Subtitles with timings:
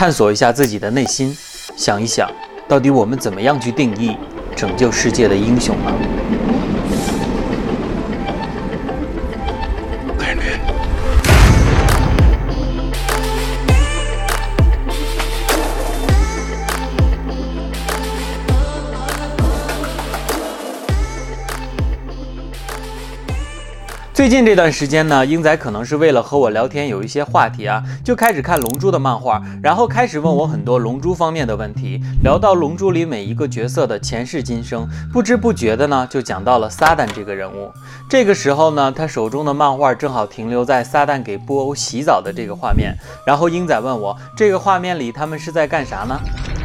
[0.00, 1.36] 探索一下自己的内心，
[1.76, 2.26] 想一想，
[2.66, 4.16] 到底我们怎么样去定义
[4.56, 6.19] 拯救世界的英雄呢？
[24.20, 31.98] 最近这段时间呢，英仔可能是为了和我聊天，有一些话题啊，就开始看《龙珠》的漫画，然后开始问我很多《龙珠》方面的问题。
[32.22, 37.72] 聊到《龙珠》里每一个角色的前世今生，不知不觉的呢，就讲到了撒旦这个人物。
[38.10, 42.94] 这个时候呢，他手中的漫画正好停留在撒旦给布欧洗澡的这个画面。
[43.26, 46.14] 然后英仔问我，这个画面里他们是在干啥呢？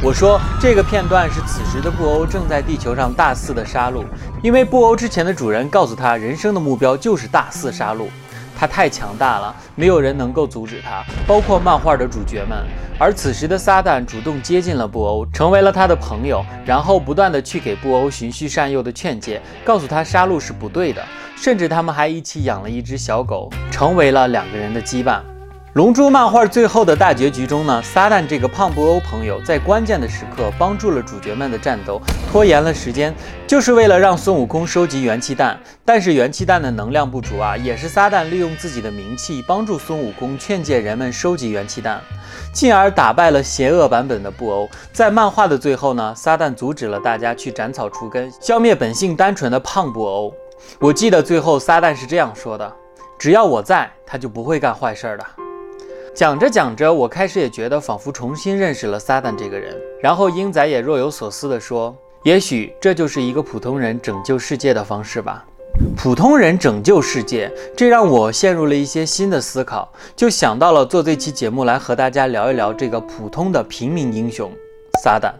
[0.00, 4.04] 我说这个片段是此时的布欧正在地球上大肆的杀戮，
[4.40, 8.06] 因为布欧之前的主人告诉他，人生的目标就是大肆杀戮。
[8.56, 12.58] 他太强大了，没有人能够阻止他，包括漫画的主角们。
[12.98, 21.04] 而此时的撒旦主动接近了布欧，成为了他的朋友，然后不断的去给布欧循循善诱的劝诫，告诉他杀戮是不对的，
[21.36, 25.20] 甚至他们还一起养了一只小狗，成为了两个人的羁绊。
[25.78, 33.14] 龙珠漫画最后的大结局中呢，撒旦这个胖布欧朋友在关键的时刻帮助了主角们的战斗，拖延了时间，
[33.46, 35.56] 就是为了让孙悟空收集元气弹。
[35.84, 42.00] 但是元气弹的能量不足啊，也是撒旦利用自己的名气帮助孙悟空劝诫人们收集元气弹，
[42.52, 44.68] 进而打败了邪恶版本的布欧。
[44.92, 50.34] 在漫画的最后呢，撒旦阻止了大家去斩草除根，消灭本性单纯的胖布欧。
[50.80, 52.72] 我记得最后撒旦是这样说的
[53.16, 55.24] ：“只要我在，他就不会干坏事的。”
[56.18, 59.72] 讲着讲着，我开始也觉得仿佛重新认识了撒旦这个人。
[60.02, 65.44] 然后英仔也若有所思地说：“也许这就是一个普通人拯救世界的方式吧。”
[65.96, 74.50] 普通人拯救世界，这让我陷入了一些新的思考，就想到了做这期节目来和大家聊一聊这个普通的平民英雄
[75.04, 75.32] 撒旦。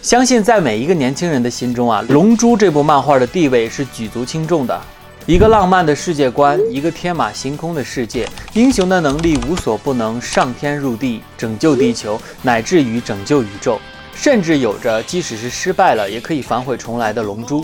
[0.00, 4.80] 相信在每一个年轻人的心中啊，《龙珠》这部漫画的地位是举足轻重的。
[5.28, 13.78] 一个浪漫的世界观，一个天马行空的世界，英雄的能力无所不能，上天入地，拯救地球，乃至于拯救宇宙，
[14.14, 17.62] 甚至有着即使是失败了也可以反悔重来的龙珠。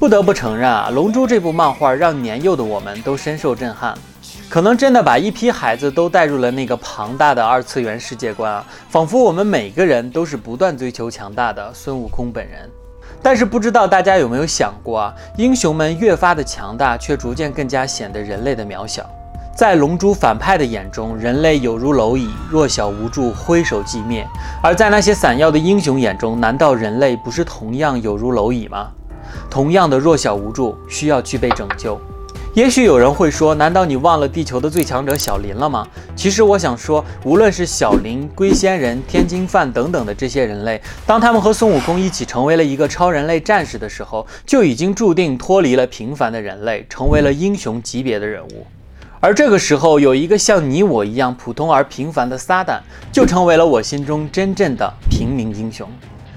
[0.00, 3.94] 不得不承认啊，《龙珠》这部漫画让年幼的我们都深受震撼，
[4.48, 12.66] 可能真的把一批孩子都带入了那个庞大的二次元世界观啊，仿佛我们每个人都是不断追求强大的孙悟空本人。
[13.22, 19.04] 但是不知道大家有没有想过啊，英雄们越发的强大，却逐渐更加显得人类的渺小。
[19.54, 24.24] 在龙珠反派的眼中，人类有如蝼蚁，弱小无助，挥手即灭；
[24.62, 28.88] 而在那些闪耀的英雄眼中，难道人类不是同样有如蝼蚁吗？
[29.50, 31.98] 同样的弱小无助，需要具备拯救。
[32.56, 35.86] 也许有人会说，难道你忘了地球的最强者小林了吗？
[36.16, 48.66] 其实我想说，无论是小林、龟仙人、天津饭等等的这些人类，当他们和孙悟空一起成为了一个超人类战士的时候，就已经注定脱离了平凡的人类，成为了英雄级别的人物。
[49.20, 52.80] 而这个时候，有一个像你我一样普通而平凡的撒旦，
[53.12, 55.86] 就成为了我心中真正的平民英雄。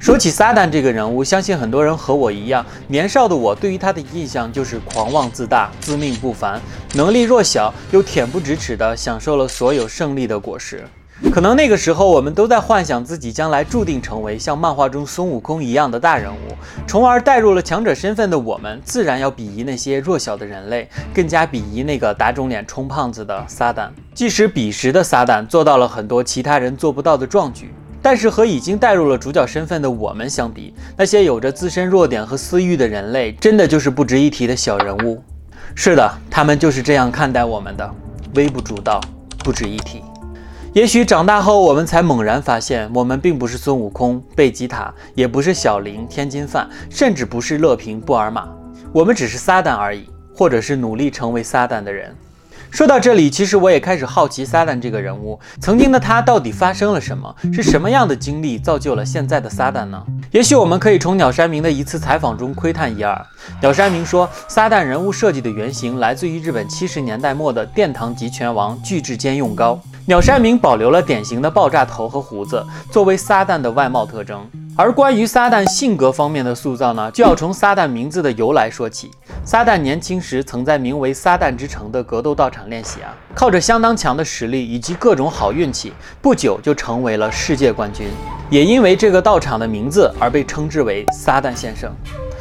[0.00, 6.58] 说起撒旦这个人物，相信很多人和我一样，年少的我对于他的印象就是狂妄自大、自命不凡，
[6.94, 10.82] 能力弱小又恬不知耻地享受了所有胜利的果实。
[11.30, 16.38] 可能那个时候我们都在幻想自己将来注定成为像漫画中孙悟空一样的大人物，
[16.86, 23.90] 从而带入了强者身份的我们，自然要鄙夷那些弱小的人类，更加鄙夷那个打肿脸充胖子的撒旦。
[24.14, 27.70] 即使彼时的撒旦做到了很多其他人做不到的壮举。
[28.02, 35.22] 但是和已经带入了主角身份的我们相比，那些有着自身弱点和私欲的人类，真的就是不值一提的小人物。
[35.74, 37.94] 是的，他们就是这样看待我们的，
[38.34, 39.00] 微不足道，
[39.44, 40.02] 不值一提。
[40.72, 48.48] 也许长大后，我们才猛然发现，我们并不是孙悟空、贝吉塔，也不是小林、天津饭，甚至不是乐平、布尔玛，
[48.92, 52.14] 我们只是撒旦而已，或者是努力成为撒旦的人。
[52.70, 57.34] 说到这里，其实我也开始好奇撒旦这个人物，曾经的他到底发生了什么？
[57.52, 60.02] 是什么样的经历造就了现在的撒旦呢？
[60.30, 63.20] 也许我们可以从鸟山明的一次采访中窥探一二。
[63.60, 69.78] 鸟山明说，撒旦人物设计的原型来自于日本七十年代末的殿堂级拳王巨志坚用高。
[70.06, 74.48] 鸟山明保留了典型的爆炸头和胡子作为撒旦的外貌特征。
[74.82, 79.10] 而关于撒旦性格方面的塑造呢，就要从撒旦名字的由来说起。
[79.44, 85.92] 撒旦年轻时曾在名为撒旦之城的格斗道场练习啊，靠着相当强的实力以及各种好运气，
[86.22, 88.06] 不久就成为了世界冠军。
[88.48, 91.92] 也因为这个道场的名字而被称之为撒旦先生。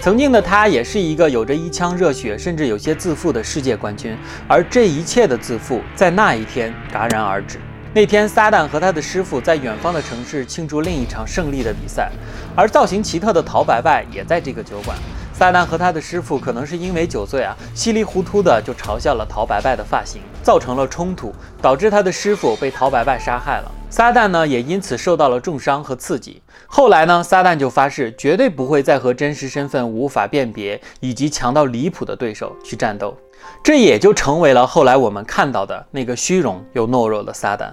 [0.00, 4.16] 曾经的他也是一个有着一腔热血，甚至有些自负的世界冠军，
[4.48, 7.58] 而这一切的自负在那一天戛然而止。
[7.94, 12.10] 那天，撒旦和他的师傅在远方的城市庆祝另一场胜利的比赛，
[12.56, 14.96] 而造型奇特的陶白白也在这个酒馆。
[15.34, 23.70] 撒旦和他的师傅可能是因为酒醉啊，稀里糊涂的就嘲笑了陶白白的发型，造成了冲突，导致他的师傅被陶白白杀害了。
[23.90, 26.40] 撒旦呢，也因此受到了重伤和刺激。
[26.66, 33.14] 后来呢，撒旦就发誓绝对不会再和真实身份无法辨别以及强到离谱的对手去战斗，
[33.62, 37.70] 这也就成为了后来我们看到的那个虚荣又懦弱的撒旦。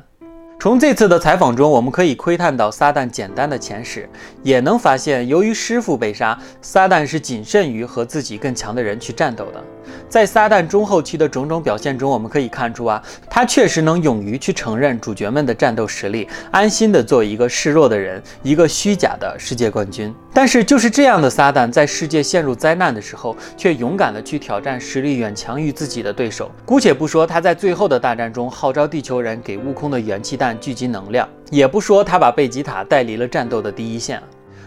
[0.61, 4.09] 从这次的采访中，我们可以窥探到撒旦简单的前世，
[4.43, 9.63] 也能发现，由于师傅被杀，撒旦是谨慎于和自己更强的人去战斗的。
[10.07, 20.13] 在撒旦中后期的种种表现中，我们可以看出啊，他确实能勇于去承认主角们的战斗实力，安心的做一个示弱的人，一个虚假的世界冠军。
[20.33, 26.51] 但是就是这样的撒旦，在世界陷入灾难的时候，却勇敢的去挑战实力远强于自己的对手。
[26.65, 34.21] 姑且不说他在最后的大战中号召地球人给悟空的元气弹聚集能量，也不说他把贝吉塔带离了战斗的第一线。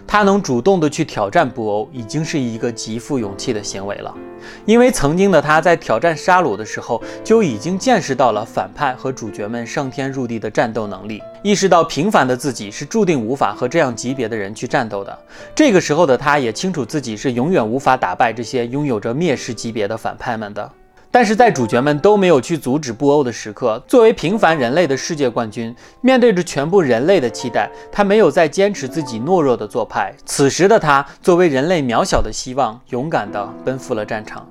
[0.07, 4.15] 他能主动的去挑战布欧，已经是一个极富勇气的行为了。
[4.67, 15.17] 因为曾经的他在挑战沙鲁的时候，就已经见识到了反派和主角们上天入地的战斗能力，意识到平凡的自己是注定无法和这样级别的人去战斗的。
[15.55, 20.71] 这个时候的他，也清楚自己是永远无法打败这些拥有着灭世级别的反派们的。
[21.13, 30.11] 但是在主角们都没有去阻止布欧的时刻，作为平凡人类的世界冠军，面对着全部人类的期待，他没有再坚持自己懦弱的做派。
[30.25, 34.49] 此时的他，作为人类渺小的希望，勇敢地奔赴了战场。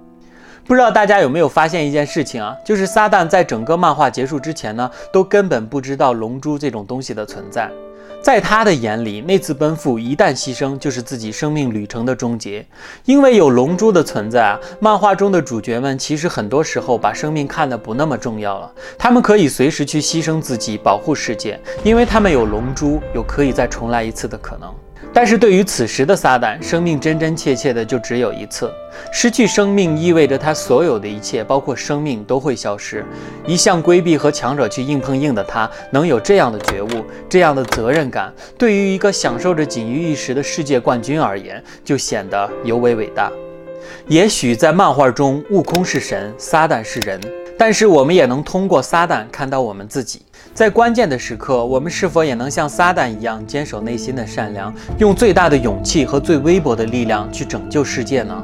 [0.64, 2.56] 不知道大家有没有发现一件事情啊？
[2.64, 7.72] 就是撒旦在整个漫画结束之前呢，都根本不知道龙珠这种东西的存在。
[8.22, 12.64] 在他的眼里，那次奔赴一旦牺牲，就是自己生命旅程的终结。
[13.06, 18.72] 因为有龙珠的存在啊，漫画中的主角们其实很多时候把生命看得不那么重要了。
[18.98, 24.72] 他们可以随时去牺牲自己，保护世界，因为他们有龙珠，有可以再重来一次的可能。
[25.14, 28.72] 但是对于此时的撒旦，生命真真切切的就只有一次。
[29.12, 33.04] 失去生命意味着他所有的一切，包括生命，都会消失。
[33.46, 43.30] 一向规避和强者去硬碰硬的他，能有这样的觉悟，这样的责责任感，对于一个享受着仅于一时的世界冠军而言，就显得尤为伟大。
[44.08, 47.20] 也许在漫画中，悟空是神，撒旦是人，
[47.58, 50.22] 但是我们也能通过撒旦看到我们自己。
[50.54, 58.42] 在关键的时刻，我们是否也能像撒旦一样坚守内心的善良，用最大的勇气和最微薄的力量去拯救世界呢？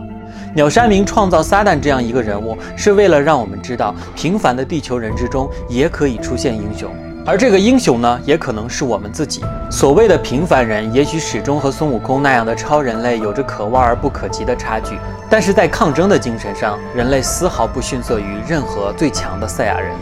[0.54, 6.92] 鸟山明创造撒旦这样一个人物，是为了让我们知道，平凡的地球人之中也可以出现英雄，
[7.28, 9.44] 而这个英雄呢，也可能是我们自己。
[9.70, 14.98] 所谓的平凡人，也许始终和孙悟空那样的超人类有着可望而不可及的差距，
[15.30, 19.94] 但是在抗争的精神上，人类丝毫不逊色于任何最强的赛亚人。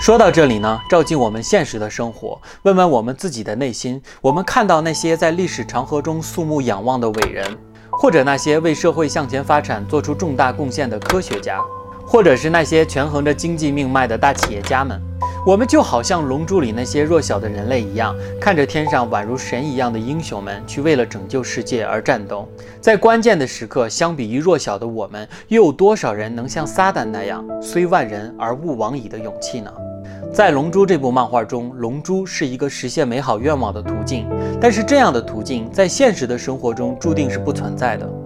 [0.00, 7.46] 说到这里呢，照进我们现实的生活，问问我们自己的内心，我们看到那些在历史长河中肃穆仰望的伟人，
[7.90, 11.60] 或者那些为社会向前发展做出重大贡献的科学家，
[12.06, 14.98] 或者是那些权衡着经济命脉的大企业家们。
[15.46, 22.46] 我们就好像《龙珠》里那些弱小的人类一样，看着天上宛如神一样的英雄们去为了拯救世界而战斗。
[22.78, 29.72] 在关键的时刻，相比于弱小的我们，又有多少人能像撒旦那样“虽万人而勿往矣”的勇气呢？
[30.30, 34.28] 在《龙珠》这部漫画中，龙珠是一个实现美好愿望的途径，
[34.60, 38.19] 但是这样的途径在现实的生活中注定是不存在的。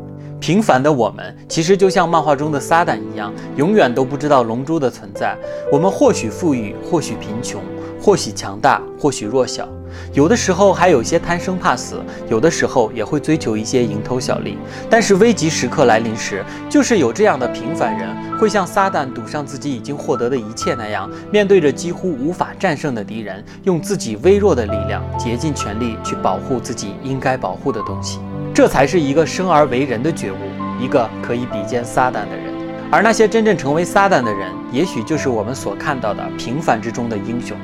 [0.44, 5.34] 平凡的我们，其实就像漫画中的撒旦一样，永远都不知道龙珠的存在。
[5.72, 7.62] 我们或许富裕，或许贫穷，
[7.98, 9.66] 或许强大，或许弱小。
[10.12, 11.98] 有的时候还有些贪生怕死，
[12.28, 14.58] 有的时候也会追求一些蝇头小利。
[14.90, 28.18] 但是危急时刻来临时，就是有这样的平凡人，会像撒旦赌上自己已经获得的一切那样，面对着几乎无法战胜的敌人，用自己微弱的力量，竭尽全力去保护自己应该保护的东西。
[28.54, 30.36] 这才是一个生而为人的觉悟，
[30.80, 32.54] 一个可以比肩撒旦的人。
[32.88, 37.56] 而那些真正成为撒旦的人，也许就是我们所看到的平凡之中的英雄。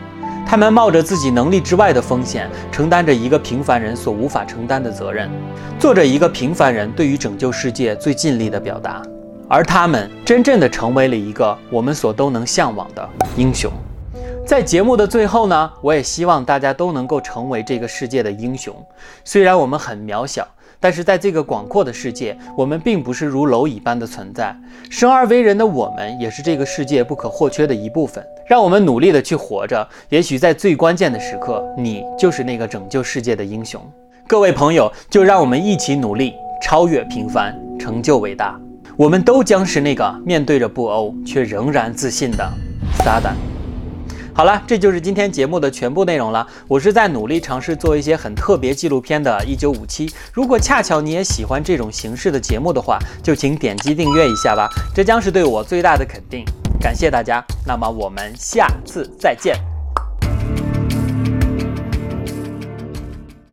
[0.44, 5.30] 他们冒着自己能力之外的风险，承担着一个平凡人所无法承担的责任，
[5.78, 9.00] 做着一个平凡人对于拯救世界最尽力的表达。
[9.48, 13.70] 而他们真正的成为了一个我们所都能向往的英雄。
[14.44, 18.74] 在节目的最后呢，我也希望大家都能够成为这个世界的英雄。
[19.24, 20.44] 虽然我们很渺小。
[20.80, 24.56] 但是在这个广阔的世界，我们并不是如蝼蚁般的存在。
[24.88, 28.24] 生而为人的我们，也是这个世界不可或缺的一部分。
[28.48, 29.86] 让我们努力的去活着。
[30.08, 33.80] 也许在最关键的时刻，你就是那个拯救世界的英雄。
[34.26, 38.58] 各位朋友，就让我们一起努力，超越平凡，成就伟大。
[38.96, 42.50] 我们都将是那个面对着不欧却仍然自信的
[43.04, 43.49] 撒旦。
[44.40, 46.46] 好了，这就是今天节目的全部内容了。
[46.66, 50.08] 我是在努力尝试做一些很特别纪录片的《一九五七》。
[50.32, 56.42] 如果恰巧你也喜欢这种形式的节目的话，就请点击订阅一下吧，这将是对我最大的肯定。
[56.80, 59.54] 感谢大家，那么我们下次再见。